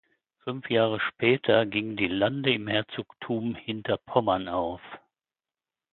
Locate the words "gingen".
1.67-1.95